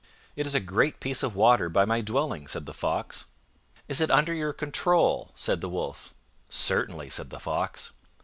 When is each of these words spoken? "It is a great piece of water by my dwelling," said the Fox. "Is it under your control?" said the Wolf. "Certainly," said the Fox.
"It 0.35 0.47
is 0.47 0.55
a 0.55 0.59
great 0.59 0.99
piece 0.99 1.21
of 1.21 1.35
water 1.35 1.69
by 1.69 1.85
my 1.85 2.01
dwelling," 2.01 2.47
said 2.47 2.65
the 2.65 2.73
Fox. 2.73 3.25
"Is 3.87 4.01
it 4.01 4.09
under 4.09 4.33
your 4.33 4.51
control?" 4.51 5.31
said 5.35 5.61
the 5.61 5.69
Wolf. 5.69 6.15
"Certainly," 6.49 7.11
said 7.11 7.29
the 7.29 7.39
Fox. 7.39 7.91